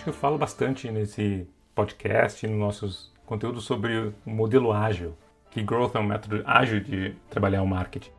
Acho 0.00 0.04
que 0.04 0.10
eu 0.10 0.14
falo 0.14 0.38
bastante 0.38 0.90
nesse 0.90 1.46
podcast, 1.74 2.46
nos 2.46 2.58
nossos 2.58 3.12
conteúdos 3.26 3.64
sobre 3.64 3.98
o 3.98 4.14
modelo 4.24 4.72
ágil, 4.72 5.14
que 5.50 5.62
growth 5.62 5.94
é 5.94 5.98
um 5.98 6.04
método 6.04 6.42
ágil 6.46 6.80
de 6.80 7.14
trabalhar 7.28 7.60
o 7.60 7.66
marketing. 7.66 8.10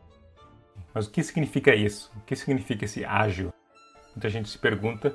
Mas 0.94 1.08
o 1.08 1.10
que 1.10 1.20
significa 1.24 1.74
isso? 1.74 2.12
O 2.16 2.20
que 2.20 2.36
significa 2.36 2.84
esse 2.84 3.04
ágil? 3.04 3.52
Muita 4.14 4.28
gente 4.28 4.48
se 4.48 4.56
pergunta. 4.60 5.12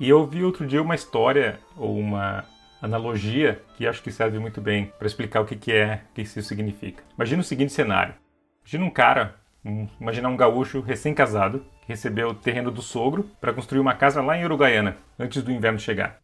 E 0.00 0.08
eu 0.08 0.18
ouvi 0.18 0.42
outro 0.42 0.66
dia 0.66 0.82
uma 0.82 0.96
história 0.96 1.60
ou 1.76 1.96
uma 1.96 2.44
analogia 2.82 3.62
que 3.76 3.86
acho 3.86 4.02
que 4.02 4.10
serve 4.10 4.40
muito 4.40 4.60
bem 4.60 4.92
para 4.98 5.06
explicar 5.06 5.40
o 5.40 5.46
que 5.46 5.70
é, 5.70 6.02
o 6.10 6.14
que 6.14 6.22
isso 6.22 6.42
significa. 6.42 7.04
Imagina 7.14 7.42
o 7.42 7.44
seguinte 7.44 7.72
cenário. 7.72 8.16
Imagina 8.64 8.84
um 8.86 8.90
cara, 8.90 9.36
um, 9.66 9.88
imagina 10.00 10.28
um 10.28 10.36
gaúcho 10.36 10.80
recém-casado 10.80 11.64
que 11.80 11.88
recebeu 11.88 12.28
o 12.28 12.34
terreno 12.34 12.70
do 12.70 12.80
sogro 12.80 13.28
para 13.40 13.52
construir 13.52 13.80
uma 13.80 13.94
casa 13.94 14.22
lá 14.22 14.36
em 14.36 14.44
Uruguaiana, 14.44 14.96
antes 15.18 15.42
do 15.42 15.50
inverno 15.50 15.78
chegar. 15.78 16.20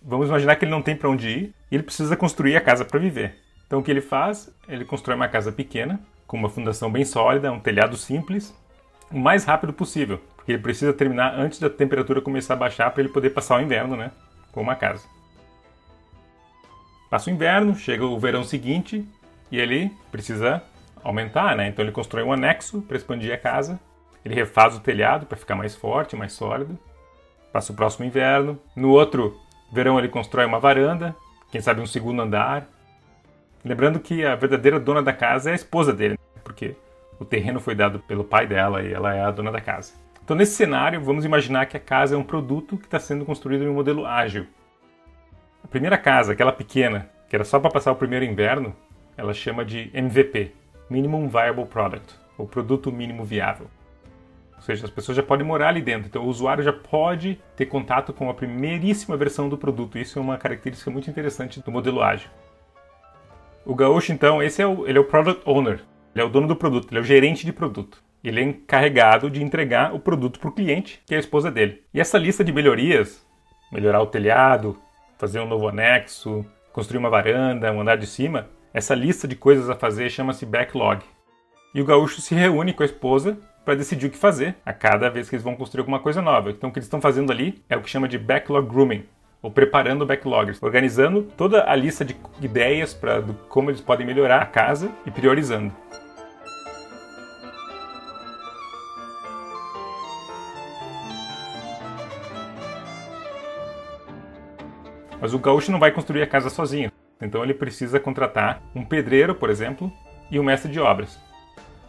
Vamos 0.00 0.28
imaginar 0.28 0.56
que 0.56 0.64
ele 0.64 0.70
não 0.70 0.82
tem 0.82 0.96
para 0.96 1.10
onde 1.10 1.28
ir 1.28 1.54
e 1.70 1.74
ele 1.74 1.82
precisa 1.82 2.16
construir 2.16 2.56
a 2.56 2.60
casa 2.60 2.84
para 2.84 2.98
viver. 2.98 3.36
Então 3.66 3.80
o 3.80 3.82
que 3.82 3.90
ele 3.90 4.00
faz? 4.00 4.50
Ele 4.66 4.84
constrói 4.84 5.16
uma 5.16 5.28
casa 5.28 5.52
pequena, 5.52 6.00
com 6.26 6.36
uma 6.36 6.48
fundação 6.48 6.90
bem 6.90 7.04
sólida, 7.04 7.52
um 7.52 7.60
telhado 7.60 7.96
simples, 7.96 8.54
o 9.10 9.18
mais 9.18 9.44
rápido 9.44 9.72
possível, 9.72 10.20
porque 10.36 10.52
ele 10.52 10.62
precisa 10.62 10.92
terminar 10.92 11.34
antes 11.38 11.58
da 11.58 11.68
temperatura 11.68 12.22
começar 12.22 12.54
a 12.54 12.56
baixar 12.56 12.90
para 12.90 13.02
ele 13.02 13.12
poder 13.12 13.30
passar 13.30 13.58
o 13.58 13.62
inverno, 13.62 13.96
né, 13.96 14.10
com 14.50 14.62
uma 14.62 14.74
casa. 14.74 15.06
Passa 17.10 17.30
o 17.30 17.32
inverno, 17.32 17.74
chega 17.74 18.04
o 18.04 18.18
verão 18.18 18.44
seguinte 18.44 19.06
e 19.50 19.58
ele 19.58 19.90
precisa 20.10 20.62
aumentar, 21.02 21.56
né? 21.56 21.68
Então 21.68 21.84
ele 21.84 21.92
constrói 21.92 22.22
um 22.22 22.32
anexo 22.32 22.82
para 22.82 22.96
expandir 22.96 23.32
a 23.32 23.38
casa. 23.38 23.78
Ele 24.24 24.34
refaz 24.34 24.76
o 24.76 24.80
telhado 24.80 25.26
para 25.26 25.38
ficar 25.38 25.54
mais 25.54 25.74
forte, 25.74 26.16
mais 26.16 26.32
sólido. 26.32 26.78
Passa 27.52 27.72
o 27.72 27.76
próximo 27.76 28.04
inverno. 28.04 28.58
No 28.76 28.90
outro 28.90 29.38
verão 29.72 29.98
ele 29.98 30.08
constrói 30.08 30.46
uma 30.46 30.58
varanda, 30.58 31.14
quem 31.50 31.60
sabe 31.60 31.80
um 31.80 31.86
segundo 31.86 32.22
andar. 32.22 32.68
Lembrando 33.64 33.98
que 34.00 34.24
a 34.24 34.34
verdadeira 34.34 34.78
dona 34.78 35.02
da 35.02 35.12
casa 35.12 35.50
é 35.50 35.52
a 35.52 35.56
esposa 35.56 35.92
dele, 35.92 36.18
porque 36.44 36.76
o 37.18 37.24
terreno 37.24 37.60
foi 37.60 37.74
dado 37.74 37.98
pelo 38.00 38.24
pai 38.24 38.46
dela 38.46 38.82
e 38.82 38.92
ela 38.92 39.14
é 39.14 39.22
a 39.22 39.30
dona 39.30 39.50
da 39.50 39.60
casa. 39.60 39.92
Então, 40.22 40.36
nesse 40.36 40.52
cenário, 40.52 41.00
vamos 41.00 41.24
imaginar 41.24 41.66
que 41.66 41.76
a 41.76 41.80
casa 41.80 42.14
é 42.14 42.18
um 42.18 42.22
produto 42.22 42.76
que 42.76 42.84
está 42.84 43.00
sendo 43.00 43.24
construído 43.24 43.64
em 43.64 43.68
um 43.68 43.74
modelo 43.74 44.04
ágil. 44.04 44.46
A 45.64 45.66
primeira 45.66 45.96
casa, 45.96 46.32
aquela 46.32 46.52
pequena, 46.52 47.08
que 47.28 47.34
era 47.34 47.44
só 47.44 47.58
para 47.58 47.70
passar 47.70 47.92
o 47.92 47.96
primeiro 47.96 48.24
inverno, 48.24 48.76
ela 49.16 49.32
chama 49.32 49.64
de 49.64 49.90
MVP 49.92 50.52
Minimum 50.90 51.28
Viable 51.28 51.66
Product 51.66 52.14
ou 52.36 52.46
produto 52.46 52.92
mínimo 52.92 53.24
viável. 53.24 53.66
Ou 54.56 54.62
seja, 54.62 54.84
as 54.84 54.90
pessoas 54.90 55.16
já 55.16 55.22
podem 55.22 55.46
morar 55.46 55.68
ali 55.68 55.80
dentro, 55.80 56.08
então 56.08 56.24
o 56.24 56.28
usuário 56.28 56.64
já 56.64 56.72
pode 56.72 57.40
ter 57.56 57.66
contato 57.66 58.12
com 58.12 58.28
a 58.28 58.34
primeiríssima 58.34 59.16
versão 59.16 59.48
do 59.48 59.56
produto. 59.56 59.98
Isso 59.98 60.18
é 60.18 60.22
uma 60.22 60.36
característica 60.36 60.90
muito 60.90 61.08
interessante 61.08 61.60
do 61.60 61.70
modelo 61.70 62.02
ágil. 62.02 62.28
O 63.64 63.74
Gaúcho, 63.74 64.12
então, 64.12 64.42
esse 64.42 64.62
é 64.62 64.66
o, 64.66 64.86
ele 64.86 64.98
é 64.98 65.00
o 65.00 65.04
Product 65.04 65.42
Owner, 65.44 65.80
ele 66.14 66.22
é 66.22 66.24
o 66.24 66.28
dono 66.28 66.48
do 66.48 66.56
produto, 66.56 66.88
ele 66.90 66.98
é 66.98 67.02
o 67.02 67.04
gerente 67.04 67.44
de 67.44 67.52
produto. 67.52 68.02
Ele 68.24 68.40
é 68.40 68.42
encarregado 68.42 69.30
de 69.30 69.42
entregar 69.42 69.94
o 69.94 70.00
produto 70.00 70.40
para 70.40 70.48
o 70.48 70.52
cliente, 70.52 71.00
que 71.06 71.14
é 71.14 71.18
a 71.18 71.20
esposa 71.20 71.50
dele. 71.50 71.84
E 71.94 72.00
essa 72.00 72.18
lista 72.18 72.42
de 72.42 72.52
melhorias, 72.52 73.24
melhorar 73.70 74.02
o 74.02 74.06
telhado, 74.06 74.76
fazer 75.18 75.38
um 75.38 75.46
novo 75.46 75.68
anexo, 75.68 76.44
construir 76.72 76.98
uma 76.98 77.10
varanda, 77.10 77.72
um 77.72 77.80
andar 77.80 77.96
de 77.96 78.06
cima, 78.06 78.48
essa 78.72 78.94
lista 78.94 79.26
de 79.26 79.36
coisas 79.36 79.70
a 79.70 79.74
fazer 79.74 80.10
chama-se 80.10 80.44
backlog. 80.44 81.02
E 81.74 81.80
o 81.80 81.84
gaúcho 81.84 82.20
se 82.20 82.34
reúne 82.34 82.72
com 82.72 82.82
a 82.82 82.86
esposa 82.86 83.38
para 83.64 83.74
decidir 83.74 84.06
o 84.06 84.10
que 84.10 84.16
fazer 84.16 84.56
a 84.64 84.72
cada 84.72 85.10
vez 85.10 85.28
que 85.28 85.36
eles 85.36 85.44
vão 85.44 85.54
construir 85.54 85.80
alguma 85.80 86.00
coisa 86.00 86.22
nova. 86.22 86.50
Então 86.50 86.70
o 86.70 86.72
que 86.72 86.78
eles 86.78 86.86
estão 86.86 87.00
fazendo 87.00 87.30
ali 87.30 87.62
é 87.68 87.76
o 87.76 87.82
que 87.82 87.90
chama 87.90 88.08
de 88.08 88.18
backlog 88.18 88.66
grooming, 88.66 89.04
ou 89.42 89.50
preparando 89.50 90.06
backloggers, 90.06 90.62
organizando 90.62 91.22
toda 91.22 91.70
a 91.70 91.76
lista 91.76 92.04
de 92.04 92.16
ideias 92.40 92.94
para 92.94 93.22
como 93.48 93.70
eles 93.70 93.80
podem 93.80 94.06
melhorar 94.06 94.42
a 94.42 94.46
casa 94.46 94.90
e 95.04 95.10
priorizando. 95.10 95.74
Mas 105.20 105.34
o 105.34 105.38
gaúcho 105.38 105.72
não 105.72 105.80
vai 105.80 105.90
construir 105.90 106.22
a 106.22 106.26
casa 106.26 106.48
sozinho. 106.48 106.90
Então 107.20 107.42
ele 107.42 107.54
precisa 107.54 107.98
contratar 107.98 108.62
um 108.74 108.84
pedreiro, 108.84 109.34
por 109.34 109.50
exemplo, 109.50 109.92
e 110.30 110.38
um 110.38 110.42
mestre 110.42 110.70
de 110.70 110.78
obras. 110.78 111.18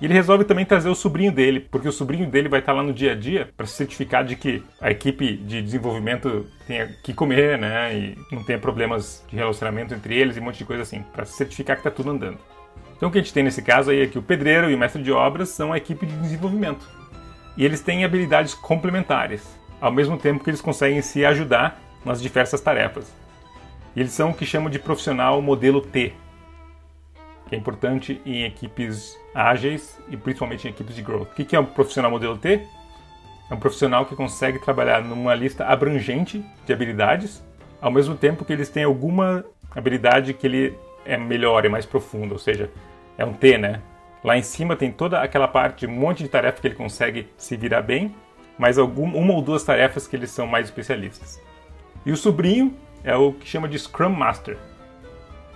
E 0.01 0.06
ele 0.06 0.13
resolve 0.13 0.45
também 0.45 0.66
trazer 0.66 0.88
o 0.88 0.95
sobrinho 0.95 1.31
dele, 1.31 1.59
porque 1.59 1.88
o 1.88 1.91
sobrinho 1.91 2.29
dele 2.29 2.47
vai 2.47 2.62
estar 2.62 2.72
lá 2.72 2.81
no 2.81 2.94
dia 2.94 3.12
a 3.12 3.16
dia 3.16 3.50
para 3.57 3.66
se 3.66 3.73
certificar 3.73 4.23
de 4.23 4.38
que 4.38 4.63
a 4.79 4.90
equipe 4.90 5.35
de 5.35 5.62
desenvolvimento 5.62 6.45
tenha 6.66 6.88
que 7.03 7.13
comer, 7.13 7.57
né? 7.57 7.94
E 7.94 8.17
não 8.31 8.41
tenha 8.41 8.57
problemas 8.57 9.25
de 9.28 9.35
relacionamento 9.35 9.94
entre 9.94 10.16
eles 10.17 10.38
e 10.38 10.40
um 10.40 10.44
monte 10.44 10.59
de 10.59 10.66
coisa 10.66 10.84
assim, 10.84 11.03
para 11.13 11.25
se 11.25 11.34
certificar 11.34 11.75
que 11.75 11.81
está 11.81 11.91
tudo 11.91 12.11
andando. 12.11 12.38
Então 12.96 13.09
o 13.09 13.11
que 13.11 13.17
a 13.17 13.22
gente 13.22 13.34
tem 13.34 13.44
nesse 13.44 13.61
caso 13.61 13.91
aí 13.91 14.01
é 14.01 14.07
que 14.07 14.17
o 14.17 14.23
pedreiro 14.23 14.69
e 14.69 14.75
o 14.75 14.78
mestre 14.78 15.03
de 15.03 15.11
obras 15.11 15.50
são 15.50 15.73
a 15.73 15.78
equipe 15.78 16.06
de 16.06 16.16
desenvolvimento. 16.17 16.88
E 17.57 17.66
eles 17.66 17.81
têm 17.81 18.06
habilidades 18.06 18.53
complementares, 18.53 19.44
ao 19.81 19.91
mesmo 19.91 20.17
tempo 20.17 20.41
que 20.41 20.50
eles 20.50 20.61
conseguem 20.61 21.01
se 21.01 21.25
ajudar 21.25 21.78
nas 22.06 22.22
diversas 22.22 22.61
tarefas. 22.61 23.13
Eles 24.00 24.14
são 24.14 24.30
o 24.30 24.34
que 24.34 24.46
chamam 24.46 24.70
de 24.70 24.80
profissional 24.80 25.42
modelo 25.42 25.82
T, 25.82 26.14
que 27.50 27.54
é 27.54 27.58
importante 27.58 28.22
em 28.26 28.46
equipes 28.46 29.14
ágeis 29.36 30.00
e 30.08 30.16
principalmente 30.16 30.66
em 30.66 30.72
equipes 30.72 30.96
de 30.96 31.02
growth. 31.02 31.28
O 31.28 31.36
que 31.36 31.54
é 31.54 31.60
um 31.60 31.66
profissional 31.66 32.09
modelo 32.09 32.38
T? 32.38 32.66
É 33.52 33.54
um 33.54 33.59
profissional 33.59 34.06
que 34.06 34.16
consegue 34.16 34.58
trabalhar 34.58 35.04
numa 35.04 35.36
lista 35.36 35.66
abrangente 35.66 36.42
de 36.66 36.72
habilidades, 36.72 37.44
ao 37.82 37.92
mesmo 37.92 38.16
tempo 38.16 38.46
que 38.46 38.54
eles 38.54 38.70
têm 38.70 38.86
alguma 38.86 39.44
habilidade 39.76 40.34
que 40.34 40.48
ele 40.48 40.80
é 41.04 41.18
melhor, 41.18 41.66
é 41.66 41.70
mais 41.70 41.86
profunda, 41.86 42.32
ou 42.34 42.40
seja, 42.40 42.72
é 43.18 43.26
um 43.26 43.34
T, 43.34 43.58
né? 43.58 43.82
Lá 44.24 44.38
em 44.38 44.44
cima 44.44 44.78
tem 44.78 44.94
toda 44.94 45.22
aquela 45.22 45.50
parte, 45.50 45.86
um 45.86 45.92
monte 45.92 46.24
de 46.24 46.30
tarefas 46.30 46.62
que 46.62 46.68
ele 46.68 46.76
consegue 46.76 47.28
se 47.36 47.58
virar 47.58 47.82
bem, 47.82 48.16
mas 48.58 48.78
alguma, 48.78 49.18
uma 49.18 49.34
ou 49.34 49.42
duas 49.42 49.62
tarefas 49.62 50.08
que 50.08 50.16
eles 50.16 50.32
são 50.32 50.48
mais 50.48 50.68
especialistas. 50.68 51.38
E 52.06 52.14
o 52.14 52.16
sobrinho 52.16 52.74
é 53.04 53.16
o 53.16 53.34
que 53.34 53.48
chama 53.48 53.68
de 53.68 53.78
Scrum 53.78 54.10
Master. 54.10 54.58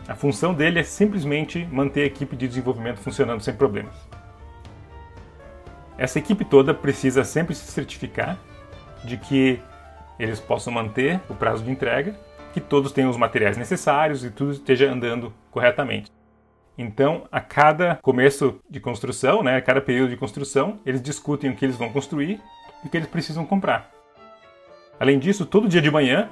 A 0.07 0.15
função 0.15 0.53
dele 0.53 0.79
é 0.79 0.83
simplesmente 0.83 1.65
manter 1.71 2.01
a 2.01 2.05
equipe 2.05 2.35
de 2.35 2.47
desenvolvimento 2.47 2.99
funcionando 2.99 3.41
sem 3.41 3.53
problemas. 3.53 3.95
Essa 5.97 6.19
equipe 6.19 6.43
toda 6.43 6.73
precisa 6.73 7.23
sempre 7.23 7.55
se 7.55 7.71
certificar 7.71 8.37
de 9.05 9.17
que 9.17 9.59
eles 10.19 10.39
possam 10.39 10.73
manter 10.73 11.21
o 11.29 11.33
prazo 11.33 11.63
de 11.63 11.71
entrega, 11.71 12.15
que 12.53 12.59
todos 12.59 12.91
tenham 12.91 13.09
os 13.09 13.17
materiais 13.17 13.57
necessários 13.57 14.23
e 14.23 14.29
tudo 14.29 14.51
esteja 14.51 14.91
andando 14.91 15.33
corretamente. 15.51 16.11
Então, 16.77 17.27
a 17.31 17.39
cada 17.39 17.95
começo 18.01 18.59
de 18.69 18.79
construção, 18.79 19.43
né, 19.43 19.57
a 19.57 19.61
cada 19.61 19.79
período 19.79 20.09
de 20.09 20.17
construção, 20.17 20.79
eles 20.85 21.01
discutem 21.01 21.51
o 21.51 21.55
que 21.55 21.63
eles 21.63 21.77
vão 21.77 21.91
construir 21.91 22.41
e 22.83 22.87
o 22.87 22.89
que 22.89 22.97
eles 22.97 23.07
precisam 23.07 23.45
comprar. 23.45 23.91
Além 24.99 25.19
disso, 25.19 25.45
todo 25.45 25.67
dia 25.67 25.81
de 25.81 25.91
manhã, 25.91 26.29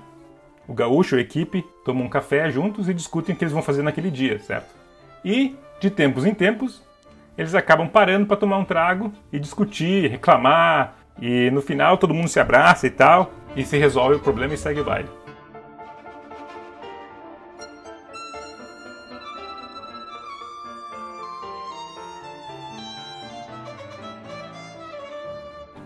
o 0.71 0.73
gaúcho, 0.73 1.17
a 1.17 1.19
equipe, 1.19 1.65
tomam 1.83 2.05
um 2.05 2.09
café 2.09 2.49
juntos 2.49 2.87
e 2.87 2.93
discutem 2.93 3.35
o 3.35 3.37
que 3.37 3.43
eles 3.43 3.53
vão 3.53 3.61
fazer 3.61 3.83
naquele 3.83 4.09
dia, 4.09 4.39
certo? 4.39 4.73
E, 5.23 5.53
de 5.81 5.89
tempos 5.89 6.25
em 6.25 6.33
tempos, 6.33 6.81
eles 7.37 7.53
acabam 7.53 7.89
parando 7.89 8.25
para 8.25 8.37
tomar 8.37 8.57
um 8.57 8.63
trago 8.63 9.11
e 9.33 9.37
discutir, 9.37 10.09
reclamar, 10.09 10.95
e 11.21 11.51
no 11.51 11.61
final 11.61 11.97
todo 11.97 12.13
mundo 12.13 12.29
se 12.29 12.39
abraça 12.39 12.87
e 12.87 12.89
tal, 12.89 13.33
e 13.53 13.65
se 13.65 13.77
resolve 13.77 14.15
o 14.15 14.19
problema 14.19 14.53
e 14.53 14.57
segue 14.57 14.79
o 14.79 14.85
baile. 14.85 15.09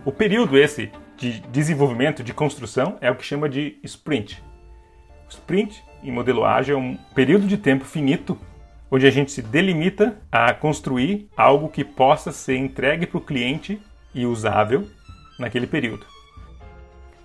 O 0.05 0.11
período 0.11 0.55
esse 0.55 0.91
de 1.17 1.39
desenvolvimento, 1.49 2.23
de 2.23 2.35
construção, 2.35 2.99
é 3.01 3.09
o 3.09 3.15
que 3.15 3.25
chama 3.25 3.49
de 3.49 3.79
sprint. 3.81 4.43
O 5.27 5.31
sprint 5.31 5.83
em 6.03 6.11
modelo 6.11 6.45
ágil 6.45 6.75
é 6.75 6.79
um 6.79 6.95
período 7.13 7.47
de 7.47 7.57
tempo 7.57 7.85
finito 7.85 8.37
onde 8.89 9.07
a 9.07 9.11
gente 9.11 9.31
se 9.31 9.41
delimita 9.41 10.17
a 10.31 10.53
construir 10.53 11.29
algo 11.35 11.69
que 11.69 11.83
possa 11.83 12.31
ser 12.31 12.57
entregue 12.57 13.05
para 13.05 13.17
o 13.17 13.21
cliente 13.21 13.81
e 14.13 14.25
usável 14.25 14.87
naquele 15.39 15.67
período. 15.67 16.05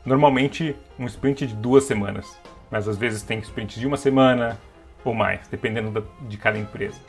Normalmente 0.04 0.74
um 0.98 1.04
sprint 1.06 1.46
de 1.46 1.54
duas 1.54 1.84
semanas, 1.84 2.40
mas 2.70 2.88
às 2.88 2.96
vezes 2.96 3.22
tem 3.22 3.38
sprints 3.40 3.78
de 3.78 3.86
uma 3.86 3.96
semana 3.96 4.58
ou 5.04 5.14
mais, 5.14 5.46
dependendo 5.48 6.06
de 6.22 6.36
cada 6.36 6.58
empresa. 6.58 7.00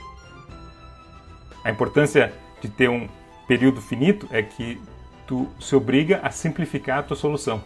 A 1.64 1.72
importância 1.72 2.34
de 2.62 2.70
ter 2.70 2.90
um 2.90 3.08
período 3.48 3.82
finito 3.82 4.28
é 4.32 4.42
que 4.42 4.80
tu 5.26 5.50
se 5.60 5.76
obriga 5.76 6.20
a 6.24 6.30
simplificar 6.30 7.00
a 7.00 7.04
tua 7.04 7.16
solução. 7.16 7.64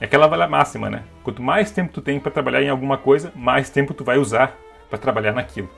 É 0.00 0.04
aquela 0.04 0.26
valha 0.26 0.46
máxima, 0.46 0.90
né? 0.90 1.04
Quanto 1.22 1.42
mais 1.42 1.70
tempo 1.70 1.92
tu 1.92 2.02
tem 2.02 2.20
para 2.20 2.30
trabalhar 2.30 2.62
em 2.62 2.68
alguma 2.68 2.98
coisa, 2.98 3.32
mais 3.34 3.70
tempo 3.70 3.94
tu 3.94 4.04
vai 4.04 4.18
usar 4.18 4.56
para 4.90 4.98
trabalhar 4.98 5.32
naquilo. 5.32 5.70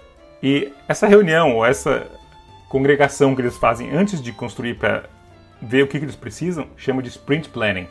E 0.42 0.72
essa 0.88 1.06
reunião 1.06 1.56
ou 1.56 1.64
essa 1.64 2.06
congregação 2.68 3.34
que 3.34 3.42
eles 3.42 3.56
fazem 3.56 3.90
antes 3.90 4.20
de 4.20 4.32
construir 4.32 4.74
para 4.74 5.04
ver 5.60 5.82
o 5.82 5.86
que, 5.86 5.98
que 5.98 6.04
eles 6.04 6.16
precisam, 6.16 6.68
chama 6.76 7.02
de 7.02 7.08
sprint 7.08 7.48
planning. 7.48 7.88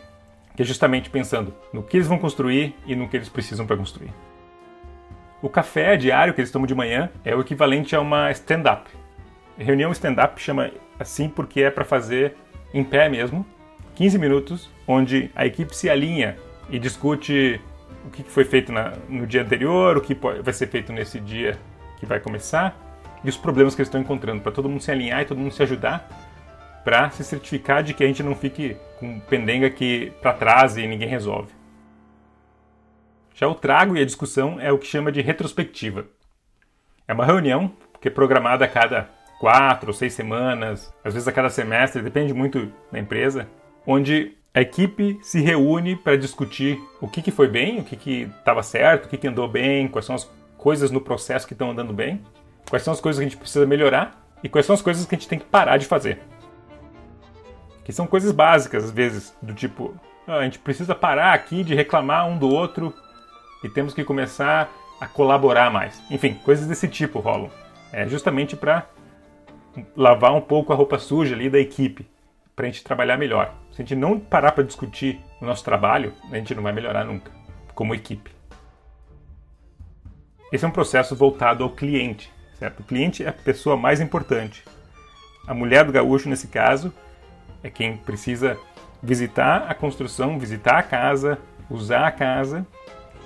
que 0.56 0.64
é 0.64 0.66
justamente 0.66 1.08
pensando 1.10 1.54
no 1.72 1.84
que 1.84 1.98
eles 1.98 2.08
vão 2.08 2.18
construir 2.18 2.76
e 2.88 2.96
no 2.96 3.08
que 3.08 3.16
eles 3.16 3.30
precisam 3.30 3.68
para 3.68 3.78
construir. 3.78 4.12
O 5.40 5.48
café 5.48 5.96
diário 5.96 6.34
que 6.34 6.42
eles 6.42 6.50
tomam 6.50 6.66
de 6.66 6.74
manhã 6.74 7.12
é 7.24 7.36
o 7.36 7.42
equivalente 7.42 7.96
a 7.96 8.02
uma 8.02 8.32
stand-up. 8.32 8.90
Reunião 9.56 9.92
stand-up 9.92 10.42
chama 10.42 10.72
assim 11.00 11.30
porque 11.30 11.62
é 11.62 11.70
para 11.70 11.86
fazer 11.86 12.36
em 12.74 12.84
pé 12.84 13.08
mesmo, 13.08 13.46
15 13.98 14.20
minutos, 14.20 14.70
onde 14.88 15.32
a 15.36 15.44
equipe 15.44 15.76
se 15.76 15.90
alinha 15.90 16.38
e 16.70 16.78
discute 16.78 17.60
o 18.06 18.12
que 18.12 18.22
foi 18.22 18.46
feito 18.46 18.72
na, 18.72 18.94
no 19.10 19.26
dia 19.26 19.42
anterior, 19.42 19.98
o 19.98 20.02
que 20.02 20.14
vai 20.14 20.54
ser 20.54 20.68
feito 20.68 20.94
nesse 20.94 21.20
dia 21.20 21.58
que 22.00 22.06
vai 22.06 22.20
começar 22.20 22.78
e 23.24 23.30
os 23.30 23.36
problemas 23.36 23.74
que 23.74 23.82
eles 23.82 23.88
estão 23.88 24.00
encontrando, 24.00 24.44
para 24.44 24.52
todo 24.52 24.70
mundo 24.70 24.84
se 24.84 24.92
alinhar 24.92 25.24
e 25.24 25.26
todo 25.26 25.40
mundo 25.40 25.52
se 25.52 25.64
ajudar 25.64 26.08
para 26.84 27.10
se 27.10 27.24
certificar 27.24 27.82
de 27.82 27.96
que 27.96 28.04
a 28.04 28.08
gente 28.08 28.22
não 28.22 28.36
fique 28.36 28.78
com 29.00 29.20
pendenga 29.20 29.68
que 29.68 30.14
para 30.22 30.32
trás 30.32 30.78
e 30.78 30.86
ninguém 30.86 31.10
resolve. 31.10 31.52
Já 33.34 33.48
o 33.48 33.56
trago 33.56 33.98
e 33.98 34.02
a 34.02 34.06
discussão 34.06 34.60
é 34.60 34.72
o 34.72 34.78
que 34.78 34.86
chama 34.86 35.12
de 35.12 35.22
retrospectiva. 35.22 36.06
É 37.08 37.14
uma 37.14 37.26
reunião 37.26 37.74
que 38.00 38.10
é 38.10 38.12
programada 38.12 38.64
a 38.64 38.68
cada 38.68 39.10
quatro 39.40 39.88
ou 39.90 39.94
seis 39.94 40.14
semanas, 40.14 40.94
às 41.04 41.14
vezes 41.14 41.28
a 41.28 41.32
cada 41.32 41.50
semestre, 41.50 42.04
depende 42.04 42.32
muito 42.32 42.72
da 42.92 43.00
empresa, 43.00 43.48
onde 43.88 44.38
a 44.54 44.62
equipe 44.62 45.18
se 45.22 45.40
reúne 45.40 45.96
para 45.96 46.18
discutir 46.18 46.78
o 47.00 47.08
que, 47.08 47.22
que 47.22 47.32
foi 47.32 47.48
bem, 47.48 47.80
o 47.80 47.84
que 47.84 48.24
estava 48.40 48.62
certo, 48.62 49.06
o 49.06 49.10
que, 49.10 49.18
que 49.18 49.28
andou 49.28 49.48
bem, 49.48 49.88
quais 49.88 50.06
são 50.06 50.16
as 50.16 50.30
coisas 50.58 50.92
no 50.92 51.00
processo 51.00 51.48
que 51.48 51.54
estão 51.54 51.72
andando 51.72 51.94
bem, 51.94 52.22
quais 52.70 52.84
são 52.84 52.92
as 52.92 53.00
coisas 53.00 53.20
que 53.20 53.26
a 53.26 53.30
gente 53.30 53.40
precisa 53.40 53.66
melhorar 53.66 54.28
e 54.44 54.50
quais 54.50 54.66
são 54.66 54.74
as 54.74 54.82
coisas 54.82 55.06
que 55.06 55.16
a 55.16 55.18
gente 55.18 55.28
tem 55.28 55.40
que 55.40 55.46
parar 55.46 55.78
de 55.78 55.86
fazer. 55.86 56.20
Que 57.86 57.94
são 57.94 58.06
coisas 58.06 58.32
básicas, 58.32 58.86
às 58.86 58.92
vezes, 58.92 59.34
do 59.42 59.54
tipo, 59.54 59.96
ah, 60.28 60.40
a 60.40 60.44
gente 60.44 60.60
precisa 60.60 60.94
parar 60.94 61.34
aqui 61.34 61.64
de 61.64 61.74
reclamar 61.74 62.28
um 62.28 62.38
do 62.38 62.50
outro 62.50 62.94
e 63.64 63.70
temos 63.70 63.94
que 63.94 64.04
começar 64.04 64.70
a 65.00 65.08
colaborar 65.08 65.72
mais. 65.72 66.02
Enfim, 66.10 66.34
coisas 66.34 66.68
desse 66.68 66.88
tipo 66.88 67.20
rolam. 67.20 67.50
É 67.94 68.08
justamente 68.08 68.56
para 68.56 68.88
lavar 69.96 70.34
um 70.34 70.42
pouco 70.42 70.74
a 70.74 70.76
roupa 70.76 71.00
suja 71.00 71.36
ali 71.36 71.50
da 71.50 71.60
equipe, 71.60 72.06
para 72.56 72.66
a 72.66 72.70
gente 72.70 72.84
trabalhar 72.84 73.18
melhor. 73.18 73.54
Se 73.78 73.84
a 73.84 73.86
gente 73.86 73.96
não 73.96 74.20
parar 74.20 74.54
para 74.54 74.64
discutir 74.64 75.22
o 75.40 75.46
nosso 75.46 75.64
trabalho, 75.64 76.12
a 76.32 76.36
gente 76.36 76.56
não 76.56 76.64
vai 76.64 76.74
melhorar 76.74 77.06
nunca, 77.06 77.32
como 77.76 77.94
equipe. 77.94 78.32
Esse 80.52 80.66
é 80.66 80.68
um 80.68 80.72
processo 80.72 81.16
voltado 81.16 81.64
ao 81.64 81.70
cliente, 81.70 82.34
certo? 82.58 82.80
O 82.80 82.84
cliente 82.84 83.24
é 83.24 83.30
a 83.30 83.34
pessoa 83.34 83.78
mais 83.78 84.02
importante. 84.02 84.64
A 85.46 85.54
mulher 85.54 85.86
do 85.86 85.92
gaúcho, 85.92 86.28
nesse 86.28 86.48
caso, 86.48 86.92
é 87.62 87.70
quem 87.70 87.98
precisa 87.98 88.58
visitar 89.04 89.70
a 89.70 89.76
construção, 89.76 90.40
visitar 90.40 90.80
a 90.80 90.82
casa, 90.82 91.38
usar 91.70 92.08
a 92.08 92.12
casa 92.12 92.66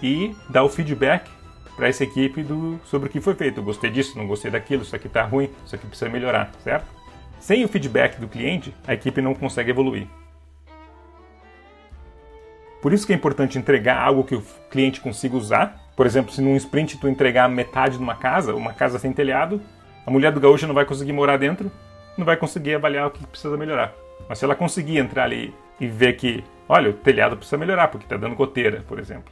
e 0.04 0.36
dar 0.50 0.65
o 0.65 0.69
feedback 0.69 1.31
para 1.77 1.88
essa 1.88 2.04
equipe 2.04 2.44
do, 2.44 2.77
sobre 2.83 3.07
o 3.07 3.09
que 3.09 3.21
foi 3.21 3.36
feito. 3.36 3.62
Eu 3.62 3.63
gostei 3.63 3.89
disso, 3.89 4.18
não 4.18 4.27
gostei 4.27 4.51
daquilo, 4.51 4.81
isso 4.81 4.97
aqui 4.97 5.07
está 5.07 5.24
ruim, 5.24 5.50
isso 5.65 5.75
aqui 5.75 5.88
precisa 5.88 6.12
melhorar, 6.12 6.51
certo? 6.62 6.88
Sem 7.39 7.63
o 7.63 7.69
feedback 7.69 8.19
do 8.19 8.27
cliente, 8.27 8.75
a 8.86 8.94
equipe 8.94 9.21
não 9.21 9.33
consegue 9.33 9.71
evoluir. 9.71 10.09
Por 12.81 12.94
isso 12.94 13.06
que 13.06 13.13
é 13.13 13.16
importante 13.16 13.57
entregar 13.57 14.01
algo 14.01 14.24
que 14.24 14.36
o 14.36 14.44
cliente 14.69 15.00
consiga 15.00 15.38
usar. 15.38 15.80
Por 15.95 16.06
exemplo, 16.06 16.31
se 16.31 16.42
num 16.42 16.56
sprint 16.56 16.98
tu 16.98 17.07
entregar 17.07 17.48
metade 17.48 17.98
de 17.98 18.04
uma 18.04 18.16
casa, 18.16 18.56
uma 18.56 18.74
casa 18.74 18.98
sem 18.98 19.13
telhado, 19.13 19.62
a 20.06 20.10
mulher 20.10 20.31
do 20.31 20.39
gaúcho 20.39 20.66
não 20.66 20.74
vai 20.74 20.83
conseguir 20.83 21.13
morar 21.13 21.38
dentro, 21.38 21.72
não 22.18 22.25
vai 22.25 22.36
conseguir 22.36 22.75
avaliar 22.75 23.07
o 23.07 23.12
que 23.12 23.25
precisa 23.28 23.56
melhorar. 23.56 23.94
Mas 24.28 24.39
se 24.39 24.45
ela 24.45 24.56
conseguir 24.56 24.98
entrar 24.98 25.25
ali 25.25 25.54
e 25.80 25.88
ver 25.88 26.13
que, 26.13 26.44
olha, 26.68 26.89
o 26.89 26.94
telhado 26.94 27.38
precisa 27.38 27.57
melhorar 27.57 27.88
porque 27.89 28.06
está 28.06 28.18
dando 28.18 28.36
goteira, 28.36 28.83
por 28.88 28.98
exemplo. 28.98 29.31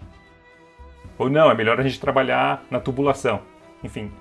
Ou 1.17 1.29
não, 1.29 1.49
é 1.49 1.55
melhor 1.55 1.79
a 1.79 1.83
gente 1.83 1.99
trabalhar 1.99 2.63
na 2.69 2.79
tubulação. 2.79 3.41
Enfim, 3.83 4.11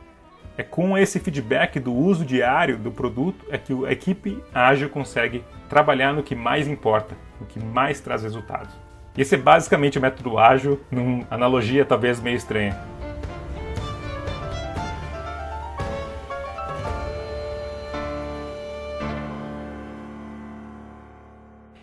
é 0.56 0.62
com 0.62 0.96
esse 0.96 1.20
feedback 1.20 1.78
do 1.78 1.92
uso 1.92 2.24
diário 2.24 2.78
do 2.78 2.90
produto 2.90 3.44
é 3.50 3.58
que 3.58 3.72
a 3.84 3.92
equipe 3.92 4.42
ágil 4.54 4.88
consegue 4.88 5.44
trabalhar 5.68 6.12
no 6.12 6.22
que 6.22 6.34
mais 6.34 6.66
importa, 6.66 7.14
no 7.38 7.46
que 7.46 7.62
mais 7.62 8.00
traz 8.00 8.22
resultados. 8.22 8.87
Esse 9.18 9.34
é 9.34 9.38
basicamente 9.38 9.98
o 9.98 10.00
método 10.00 10.38
ágil, 10.38 10.80
numa 10.92 11.26
analogia 11.28 11.84
talvez 11.84 12.20
meio 12.20 12.36
estranha. 12.36 12.78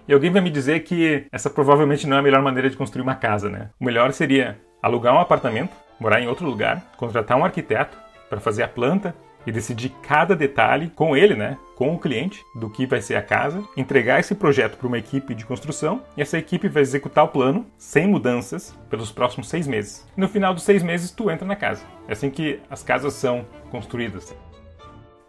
E 0.07 0.13
alguém 0.13 0.31
vai 0.31 0.39
me 0.39 0.49
dizer 0.49 0.79
que 0.85 1.27
essa 1.29 1.49
provavelmente 1.49 2.07
não 2.07 2.15
é 2.15 2.19
a 2.21 2.23
melhor 2.23 2.41
maneira 2.41 2.69
de 2.69 2.77
construir 2.77 3.01
uma 3.01 3.15
casa, 3.15 3.49
né? 3.49 3.69
O 3.77 3.83
melhor 3.83 4.13
seria 4.13 4.57
alugar 4.81 5.13
um 5.13 5.19
apartamento, 5.19 5.75
morar 5.99 6.21
em 6.21 6.27
outro 6.29 6.45
lugar, 6.45 6.81
contratar 6.95 7.37
um 7.37 7.43
arquiteto 7.43 7.97
para 8.29 8.39
fazer 8.39 8.63
a 8.63 8.67
planta, 8.69 9.13
e 9.45 9.51
decidir 9.51 9.89
cada 10.01 10.35
detalhe 10.35 10.89
com 10.89 11.15
ele, 11.15 11.35
né, 11.35 11.57
com 11.75 11.93
o 11.93 11.99
cliente, 11.99 12.43
do 12.55 12.69
que 12.69 12.85
vai 12.85 13.01
ser 13.01 13.15
a 13.15 13.21
casa, 13.21 13.63
entregar 13.75 14.19
esse 14.19 14.33
projeto 14.33 14.77
para 14.77 14.87
uma 14.87 14.97
equipe 14.97 15.35
de 15.35 15.45
construção 15.45 16.01
e 16.15 16.21
essa 16.21 16.37
equipe 16.37 16.67
vai 16.67 16.81
executar 16.81 17.25
o 17.25 17.29
plano 17.29 17.65
sem 17.77 18.07
mudanças 18.07 18.77
pelos 18.89 19.11
próximos 19.11 19.49
seis 19.49 19.67
meses. 19.67 20.07
E 20.17 20.21
no 20.21 20.29
final 20.29 20.53
dos 20.53 20.63
seis 20.63 20.81
meses 20.81 21.11
tu 21.11 21.29
entra 21.29 21.45
na 21.45 21.55
casa. 21.55 21.85
É 22.07 22.13
assim 22.13 22.29
que 22.29 22.59
as 22.69 22.81
casas 22.81 23.13
são 23.13 23.45
construídas. 23.69 24.35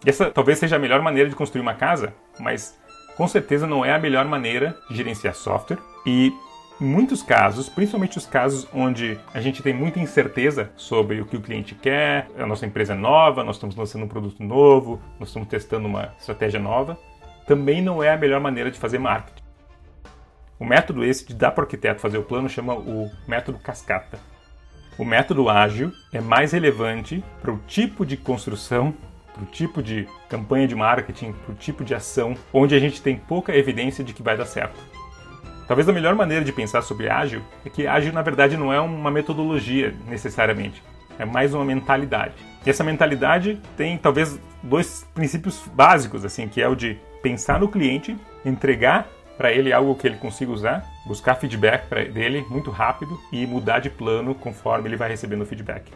E 0.05 0.11
essa 0.11 0.31
talvez 0.31 0.59
seja 0.59 0.77
a 0.77 0.79
melhor 0.79 1.03
maneira 1.03 1.29
de 1.29 1.35
construir 1.35 1.63
uma 1.63 1.75
casa, 1.75 2.15
mas 2.39 2.79
com 3.17 3.27
certeza 3.27 3.67
não 3.67 3.85
é 3.85 3.93
a 3.93 3.99
melhor 3.99 4.27
maneira 4.27 4.77
de 4.89 4.97
gerenciar 4.97 5.35
software 5.35 5.79
e 6.07 6.33
muitos 6.79 7.23
casos, 7.23 7.69
principalmente 7.69 8.19
os 8.19 8.27
casos 8.27 8.67
onde 8.73 9.19
a 9.33 9.41
gente 9.41 9.63
tem 9.63 9.73
muita 9.73 9.99
incerteza 9.99 10.71
sobre 10.77 11.21
o 11.21 11.27
que 11.27 11.37
o 11.37 11.41
cliente 11.41 11.75
quer, 11.75 12.29
a 12.39 12.47
nossa 12.47 12.67
empresa 12.67 12.93
é 12.93 12.97
nova, 12.97 13.43
nós 13.43 13.57
estamos 13.57 13.77
lançando 13.77 14.05
um 14.05 14.09
produto 14.09 14.43
novo, 14.43 15.01
nós 15.19 15.29
estamos 15.29 15.49
testando 15.49 15.87
uma 15.87 16.15
estratégia 16.19 16.61
nova, 16.61 16.99
também 17.47 17.81
não 17.81 18.03
é 18.03 18.11
a 18.11 18.17
melhor 18.17 18.41
maneira 18.41 18.71
de 18.71 18.79
fazer 18.79 18.99
marketing. 18.99 19.43
O 20.59 20.65
método 20.65 21.05
esse 21.05 21.27
de 21.27 21.35
dar 21.35 21.51
para 21.51 21.63
o 21.63 21.65
arquiteto 21.65 22.01
fazer 22.01 22.19
o 22.19 22.23
plano 22.23 22.49
chama 22.49 22.75
o 22.75 23.11
método 23.29 23.59
cascata. 23.59 24.19
O 24.99 25.05
método 25.05 25.51
ágil 25.51 25.93
é 26.13 26.21
mais 26.21 26.53
relevante 26.53 27.23
para 27.43 27.53
o 27.53 27.59
tipo 27.67 28.07
de 28.07 28.17
construção, 28.17 28.95
para 29.35 29.43
o 29.43 29.47
tipo 29.47 29.83
de 29.83 30.09
campanha 30.31 30.67
de 30.67 30.75
marketing, 30.75 31.33
para 31.33 31.53
o 31.53 31.55
tipo 31.55 31.85
de 31.85 31.95
ação 31.95 32.35
onde 32.53 32.75
a 32.75 32.79
gente 32.79 33.03
tem 33.03 33.17
pouca 33.17 33.55
evidência 33.55 34.03
de 34.03 34.15
que 34.15 34.23
vai 34.23 34.37
dar 34.37 34.47
certo. 34.47 34.81
Talvez 35.67 35.89
a 35.89 35.93
melhor 35.93 36.15
maneira 36.15 36.45
de 36.45 36.53
pensar 36.53 36.83
sobre 36.83 37.09
ágil 37.09 37.43
é 37.65 37.69
que 37.69 37.87
ágil 37.87 38.13
na 38.13 38.23
verdade 38.23 38.57
não 38.57 38.73
é 38.73 38.81
uma 38.81 39.11
metodologia 39.11 39.93
necessariamente, 40.07 40.83
é 41.19 41.25
mais 41.25 41.55
uma 41.55 41.65
mentalidade. 41.65 42.35
E 42.65 42.71
essa 42.71 42.85
mentalidade 42.85 43.61
tem 43.77 43.99
talvez 43.99 44.39
dois 44.63 45.07
princípios 45.15 45.63
básicos, 45.75 46.25
assim, 46.25 46.49
que 46.49 46.63
é 46.63 46.69
o 46.69 46.75
de 46.75 46.99
pensar 47.21 47.59
no 47.59 47.69
cliente, 47.69 48.17
entregar 48.45 49.09
para 49.37 49.53
ele 49.53 49.73
algo 49.73 49.95
que 49.95 50.07
ele 50.07 50.17
consiga 50.17 50.53
usar, 50.53 50.85
buscar 51.05 51.35
feedback 51.35 51.89
dele 52.11 52.47
muito 52.49 52.71
rápido 52.71 53.19
e 53.33 53.47
mudar 53.47 53.81
de 53.81 53.91
plano 53.91 54.35
conforme 54.35 54.89
ele 54.89 54.97
vai 54.97 55.09
recebendo 55.09 55.45
feedback. 55.45 55.93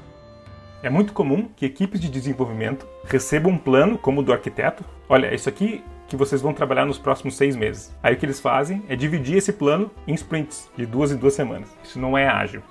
É 0.83 0.91
muito 0.91 1.12
comum 1.12 1.49
que 1.57 1.67
equipes 1.67 2.00
de 2.00 2.09
desenvolvimento 2.09 2.87
recebam 3.05 3.53
um 3.53 3.59
plano 3.59 3.99
como 3.99 4.21
o 4.21 4.25
do 4.25 4.33
arquiteto. 4.33 4.85
Olha, 5.09 5.35
isso 5.35 5.49
aqui 5.49 5.83
que 6.11 6.17
vocês 6.17 6.43
vão 6.43 6.52
trabalhar 6.52 6.85
nos 6.85 6.99
próximos 6.99 7.37
seis 7.37 7.55
meses. 7.55 7.97
Aí 8.02 8.14
o 8.14 8.17
que 8.17 8.26
eles 8.26 8.40
fazem 8.40 8.83
é 8.88 8.97
dividir 8.97 9.37
esse 9.37 9.52
plano 9.52 9.88
em 10.09 10.14
sprints, 10.14 10.69
de 10.76 10.85
duas 10.85 11.12
em 11.12 11.17
duas 11.17 11.35
semanas. 11.35 11.69
Isso 11.85 12.00
não 12.00 12.19
é 12.19 12.26
ágil. 12.26 12.62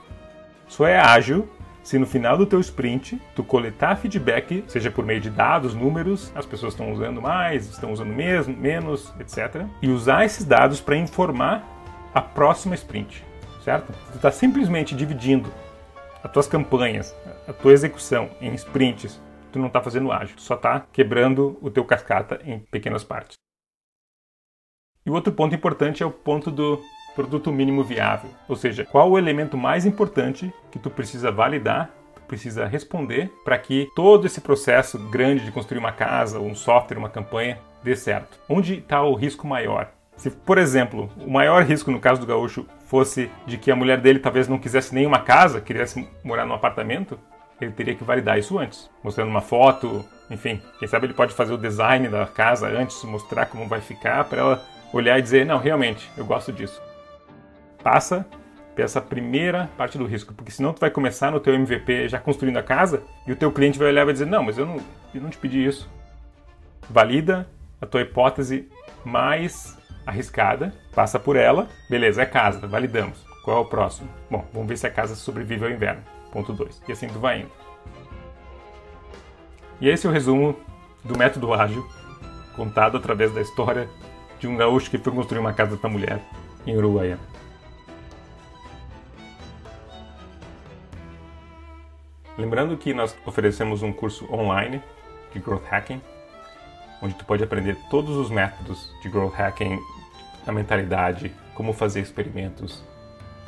Só 0.68 0.86
é 0.86 1.00
ágil 1.00 1.48
se 1.82 1.98
no 1.98 2.06
final 2.06 2.38
do 2.38 2.46
teu 2.46 2.60
sprint 2.60 3.20
tu 3.34 3.42
coletar 3.42 3.96
feedback, 3.96 4.66
seja 4.68 4.92
por 4.92 5.06
meio 5.06 5.22
de 5.22 5.30
dados, 5.30 5.74
números, 5.74 6.34
as 6.36 6.46
pessoas 6.46 6.74
estão 6.74 6.92
usando 6.92 7.22
mais, 7.22 7.70
estão 7.70 7.94
usando 7.94 8.14
mesmo, 8.14 8.56
menos, 8.56 9.14
etc. 9.22 9.66
E 9.82 9.90
usar 9.90 10.26
esses 10.26 10.44
dados 10.44 10.82
para 10.82 10.98
informar 10.98 11.66
a 12.14 12.22
próxima 12.22 12.76
sprint, 12.76 13.24
certo? 13.64 13.94
Tu 14.12 14.18
está 14.18 14.32
simplesmente 14.32 14.94
dividindo 14.94 15.50
as 16.22 16.30
tuas 16.30 16.46
campanhas, 16.46 17.16
a 17.48 17.54
tua 17.54 17.72
execução 17.72 18.30
em 18.42 18.54
sprints 18.54 19.18
tu 19.52 19.60
não 19.60 19.68
está 19.68 19.82
fazendo 19.82 20.12
ágil, 20.12 20.36
tu 20.36 20.42
só 20.42 20.56
está 20.56 20.82
quebrando 20.92 21.58
o 21.62 21.70
teu 21.70 21.84
cascata 21.86 22.40
em 22.44 22.60
pequenas 22.60 23.04
partes. 23.04 23.36
E 25.06 25.10
o 25.10 25.14
outro 25.14 25.34
ponto 25.34 25.56
importante 25.56 26.04
é 26.04 26.06
o 26.06 26.12
ponto 26.12 26.52
do 26.52 26.82
produto 27.16 27.52
mínimo 27.52 27.84
viável, 27.84 28.30
ou 28.48 28.56
seja, 28.56 28.86
qual 28.86 29.10
o 29.10 29.18
elemento 29.18 29.58
mais 29.58 29.86
importante 29.86 30.54
que 30.72 30.80
tu 30.80 30.90
precisa 30.90 31.32
validar, 31.32 31.90
precisa 32.28 32.68
responder 32.68 33.32
para 33.44 33.58
que 33.58 33.90
todo 33.96 34.28
esse 34.28 34.40
processo 34.40 35.00
grande 35.10 35.44
de 35.44 35.52
construir 35.52 35.80
uma 35.80 35.92
casa, 35.92 36.40
um 36.40 36.54
software, 36.54 36.98
uma 36.98 37.10
campanha 37.10 37.60
dê 37.84 37.96
certo. 37.96 38.40
Onde 38.48 38.76
está 38.76 39.02
o 39.02 39.16
risco 39.16 39.48
maior? 39.48 39.92
Se, 40.16 40.30
por 40.30 40.58
exemplo, 40.58 41.10
o 41.18 41.32
maior 41.32 41.64
risco 41.64 41.90
no 41.92 42.00
caso 42.00 42.22
do 42.22 42.28
gaúcho 42.28 42.66
fosse 42.86 43.32
de 43.48 43.58
que 43.58 43.72
a 43.72 43.76
mulher 43.76 44.00
dele 44.00 44.20
talvez 44.20 44.48
não 44.48 44.60
quisesse 44.60 44.94
nenhuma 44.94 45.20
casa, 45.20 45.62
quisesse 45.62 46.08
morar 46.24 46.46
num 46.46 46.54
apartamento, 46.54 47.18
ele 47.62 47.72
teria 47.72 47.96
que 47.96 48.04
validar 48.04 48.38
isso 48.38 48.58
antes, 48.58 48.90
mostrando 49.04 49.30
uma 49.30 49.42
foto, 49.42 50.06
enfim, 50.30 50.62
quem 50.78 50.88
sabe 50.88 51.08
ele 51.08 51.14
pode 51.14 51.34
fazer 51.34 51.54
o 51.54 51.58
design 51.58 52.08
da 52.08 52.26
casa 52.26 52.68
antes, 52.68 53.04
mostrar 53.04 53.46
como 53.48 53.68
vai 53.68 53.82
ficar 53.82 54.24
para 54.26 54.40
ela 54.40 54.66
olhar 54.94 55.20
e 55.20 55.22
dizer, 55.22 55.46
não, 55.46 55.58
realmente, 55.58 56.10
eu 56.18 56.26
gosto 56.26 56.52
disso. 56.52 56.82
passa 57.84 58.26
essa 58.78 59.02
primeira 59.02 59.70
parte 59.78 59.98
do 59.98 60.06
risco, 60.06 60.34
porque 60.34 60.52
senão 60.52 60.74
tu 60.74 60.80
vai 60.80 60.90
começar 60.90 61.32
no 61.32 61.40
teu 61.40 61.54
MVP 61.54 62.08
já 62.08 62.18
construindo 62.18 62.58
a 62.58 62.64
casa 62.64 63.04
e 63.28 63.32
o 63.32 63.36
teu 63.36 63.52
cliente 63.52 63.78
vai 63.78 63.90
olhar 63.90 64.04
e 64.04 64.06
vai 64.06 64.14
dizer, 64.14 64.26
não, 64.26 64.44
mas 64.44 64.58
eu 64.58 64.66
não, 64.66 64.78
eu 65.14 65.22
não 65.22 65.30
te 65.30 65.38
pedi 65.38 65.66
isso. 65.66 65.90
Valida 66.90 67.48
a 67.82 67.86
tua 67.86 68.02
hipótese 68.02 68.70
mais 69.04 69.78
arriscada, 70.06 70.74
passa 70.94 71.20
por 71.20 71.36
ela, 71.36 71.68
beleza, 71.90 72.22
é 72.22 72.26
casa, 72.26 72.68
validamos. 72.68 73.24
Qual 73.44 73.58
é 73.58 73.60
o 73.60 73.66
próximo? 73.66 74.10
Bom, 74.30 74.46
vamos 74.54 74.68
ver 74.68 74.78
se 74.78 74.88
a 74.88 74.92
casa 74.92 75.16
sobrevive 75.16 75.66
ao 75.66 75.72
inverno. 75.72 76.02
Ponto 76.32 76.54
2. 76.54 76.82
E 76.88 76.92
assim 76.92 77.08
tu 77.08 77.20
vai 77.20 77.42
indo. 77.42 77.52
E 79.82 79.88
esse 79.88 80.06
é 80.06 80.10
o 80.10 80.14
resumo 80.14 80.56
do 81.04 81.18
método 81.18 81.54
ágil, 81.54 81.88
contado 82.56 82.98
através 82.98 83.34
da 83.34 83.42
história 83.42 83.90
de 84.40 84.48
um 84.48 84.56
gaúcho 84.56 84.90
que 84.90 84.98
foi 84.98 85.14
construir 85.14 85.40
uma 85.40 85.54
casa 85.54 85.78
para 85.78 85.90
mulher 85.90 86.22
em 86.66 86.76
Uruguaiana. 86.76 87.22
Lembrando 92.38 92.78
que 92.78 92.94
nós 92.94 93.16
oferecemos 93.26 93.84
um 93.84 93.92
curso 93.92 94.26
online 94.34 94.82
de 95.34 95.40
Growth 95.40 95.66
Hacking, 95.70 96.02
onde 97.02 97.14
tu 97.16 97.26
pode 97.26 97.44
aprender 97.44 97.78
todos 97.90 98.16
os 98.16 98.30
métodos 98.30 98.94
de 99.02 99.10
Growth 99.10 99.34
Hacking, 99.34 99.78
a 100.48 100.52
mentalidade, 100.52 101.34
como 101.54 101.74
fazer 101.74 102.00
experimentos, 102.00 102.84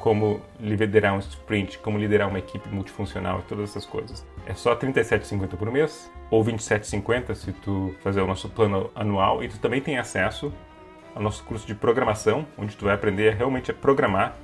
como 0.01 0.41
liderar 0.59 1.13
um 1.13 1.19
sprint, 1.19 1.77
como 1.77 1.97
liderar 1.97 2.27
uma 2.27 2.39
equipe 2.39 2.67
multifuncional 2.69 3.39
e 3.39 3.43
todas 3.43 3.69
essas 3.69 3.85
coisas. 3.85 4.25
É 4.45 4.53
só 4.53 4.71
R$ 4.71 4.87
37,50 4.87 5.55
por 5.55 5.71
mês 5.71 6.11
ou 6.29 6.41
R$ 6.41 6.53
27,50 6.53 7.35
se 7.35 7.53
tu 7.53 7.95
fazer 8.01 8.19
o 8.19 8.27
nosso 8.27 8.49
plano 8.49 8.89
anual 8.95 9.43
e 9.43 9.47
tu 9.47 9.59
também 9.59 9.79
tem 9.79 9.97
acesso 9.97 10.51
ao 11.15 11.21
nosso 11.21 11.43
curso 11.43 11.67
de 11.67 11.75
programação, 11.75 12.45
onde 12.57 12.75
tu 12.75 12.85
vai 12.85 12.95
aprender 12.95 13.35
realmente 13.35 13.69
a 13.69 13.73
programar 13.73 14.35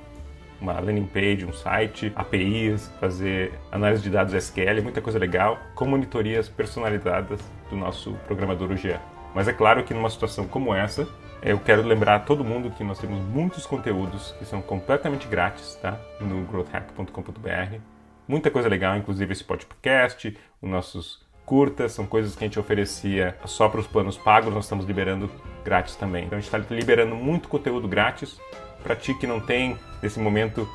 uma 0.60 0.78
landing 0.80 1.06
page, 1.06 1.44
um 1.44 1.52
site, 1.52 2.12
APIs, 2.16 2.88
fazer 3.00 3.52
análise 3.70 4.02
de 4.02 4.10
dados 4.10 4.34
SQL, 4.34 4.82
muita 4.82 5.00
coisa 5.00 5.18
legal, 5.18 5.58
com 5.74 5.86
monitorias 5.86 6.48
personalizadas 6.48 7.40
do 7.70 7.76
nosso 7.76 8.12
programador 8.26 8.72
UGA. 8.72 9.00
Mas 9.34 9.46
é 9.46 9.52
claro 9.52 9.84
que 9.84 9.94
numa 9.94 10.10
situação 10.10 10.46
como 10.48 10.74
essa, 10.74 11.08
eu 11.42 11.58
quero 11.58 11.82
lembrar 11.82 12.16
a 12.16 12.20
todo 12.20 12.44
mundo 12.44 12.70
que 12.70 12.82
nós 12.82 12.98
temos 12.98 13.18
muitos 13.20 13.64
conteúdos 13.64 14.32
que 14.38 14.44
são 14.44 14.60
completamente 14.60 15.26
grátis, 15.28 15.76
tá? 15.76 15.98
No 16.20 16.44
growthhack.com.br. 16.44 17.78
Muita 18.26 18.50
coisa 18.50 18.68
legal, 18.68 18.96
inclusive 18.96 19.32
esse 19.32 19.44
podcast, 19.44 20.36
os 20.60 20.68
nossos 20.68 21.26
curtas, 21.46 21.92
são 21.92 22.06
coisas 22.06 22.36
que 22.36 22.44
a 22.44 22.46
gente 22.46 22.58
oferecia 22.58 23.36
só 23.46 23.68
para 23.68 23.80
os 23.80 23.86
planos 23.86 24.18
pagos, 24.18 24.52
nós 24.52 24.64
estamos 24.64 24.84
liberando 24.84 25.30
grátis 25.64 25.96
também. 25.96 26.26
Então 26.26 26.36
a 26.36 26.40
gente 26.40 26.54
está 26.54 26.74
liberando 26.74 27.14
muito 27.14 27.48
conteúdo 27.48 27.88
grátis 27.88 28.38
para 28.82 28.94
ti 28.94 29.14
que 29.14 29.26
não 29.26 29.40
tem 29.40 29.78
nesse 30.02 30.20
momento 30.20 30.68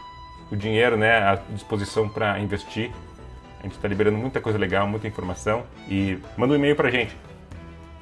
o 0.52 0.56
dinheiro 0.56 0.98
né, 0.98 1.18
à 1.18 1.36
disposição 1.50 2.10
para 2.10 2.40
investir. 2.40 2.92
A 3.60 3.64
gente 3.64 3.76
está 3.76 3.88
liberando 3.88 4.18
muita 4.18 4.42
coisa 4.42 4.58
legal, 4.58 4.88
muita 4.88 5.08
informação 5.08 5.64
e 5.88 6.18
manda 6.36 6.54
um 6.54 6.56
e-mail 6.56 6.76
para 6.76 6.88
a 6.88 6.92
gente. 6.92 7.16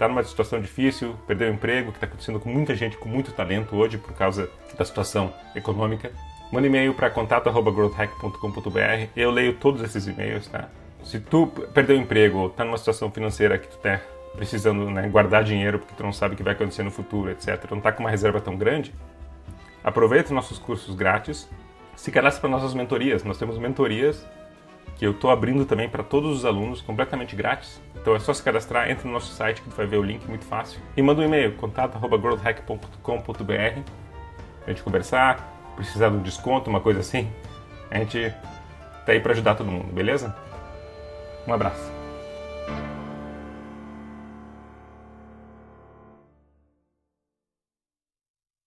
Está 0.01 0.09
numa 0.09 0.23
situação 0.23 0.59
difícil, 0.59 1.15
perdeu 1.27 1.51
o 1.51 1.53
emprego, 1.53 1.91
que 1.91 1.97
está 1.97 2.07
acontecendo 2.07 2.39
com 2.39 2.49
muita 2.49 2.73
gente 2.73 2.97
com 2.97 3.07
muito 3.07 3.31
talento 3.31 3.75
hoje 3.75 3.99
por 3.99 4.13
causa 4.13 4.49
da 4.75 4.83
situação 4.83 5.31
econômica. 5.55 6.11
Manda 6.51 6.65
e-mail 6.65 6.91
para 6.95 7.07
contato@growthhack.com.br. 7.11 9.09
Eu 9.15 9.29
leio 9.29 9.53
todos 9.57 9.83
esses 9.83 10.07
e-mails, 10.07 10.47
tá? 10.47 10.69
Se 11.03 11.19
tu 11.19 11.45
perdeu 11.71 11.95
o 11.97 11.99
emprego 11.99 12.39
ou 12.39 12.47
está 12.47 12.65
numa 12.65 12.79
situação 12.79 13.11
financeira 13.11 13.59
que 13.59 13.67
tu 13.67 13.75
está 13.75 14.01
precisando 14.35 14.89
né, 14.89 15.07
guardar 15.07 15.43
dinheiro 15.43 15.77
porque 15.77 15.93
tu 15.95 16.01
não 16.01 16.11
sabe 16.11 16.33
o 16.33 16.37
que 16.37 16.41
vai 16.41 16.53
acontecer 16.53 16.81
no 16.81 16.89
futuro, 16.89 17.29
etc. 17.29 17.69
Não 17.69 17.77
está 17.77 17.91
com 17.91 17.99
uma 17.99 18.09
reserva 18.09 18.41
tão 18.41 18.57
grande, 18.57 18.91
Aproveita 19.83 20.33
nossos 20.33 20.57
cursos 20.57 20.95
grátis, 20.95 21.47
se 21.95 22.11
cadastre 22.11 22.41
para 22.41 22.49
nossas 22.49 22.73
mentorias. 22.73 23.23
Nós 23.23 23.37
temos 23.37 23.59
mentorias 23.59 24.25
que 24.97 25.05
eu 25.05 25.11
estou 25.11 25.31
abrindo 25.31 25.65
também 25.65 25.89
para 25.89 26.03
todos 26.03 26.37
os 26.37 26.45
alunos, 26.45 26.81
completamente 26.81 27.35
grátis. 27.35 27.81
Então 27.95 28.15
é 28.15 28.19
só 28.19 28.33
se 28.33 28.43
cadastrar, 28.43 28.89
entra 28.89 29.07
no 29.07 29.13
nosso 29.13 29.33
site 29.33 29.61
que 29.61 29.69
tu 29.69 29.75
vai 29.75 29.85
ver 29.85 29.97
o 29.97 30.03
link, 30.03 30.25
muito 30.27 30.45
fácil. 30.45 30.79
E 30.95 31.01
manda 31.01 31.21
um 31.21 31.25
e-mail, 31.25 31.53
contato.growthhack.com.br 31.53 34.01
a 34.65 34.69
gente 34.69 34.83
conversar, 34.83 35.73
precisar 35.75 36.09
de 36.09 36.17
um 36.17 36.21
desconto, 36.21 36.69
uma 36.69 36.79
coisa 36.79 36.99
assim. 36.99 37.29
A 37.89 37.99
gente 37.99 38.33
tá 39.05 39.11
aí 39.11 39.19
para 39.19 39.33
ajudar 39.33 39.55
todo 39.55 39.71
mundo, 39.71 39.91
beleza? 39.91 40.35
Um 41.47 41.53
abraço. 41.53 42.00